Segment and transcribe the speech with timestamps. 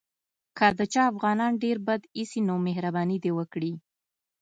[0.57, 3.73] که د چا افغانان ډېر بد ایسي نو مهرباني دې وکړي.